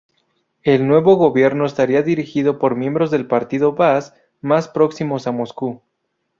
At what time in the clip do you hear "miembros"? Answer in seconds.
2.75-3.11